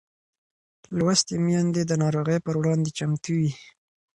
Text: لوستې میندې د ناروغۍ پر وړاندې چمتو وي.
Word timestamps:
لوستې 0.97 1.35
میندې 1.45 1.81
د 1.87 1.91
ناروغۍ 2.03 2.37
پر 2.45 2.55
وړاندې 2.59 2.89
چمتو 2.97 3.31
وي. 3.39 3.51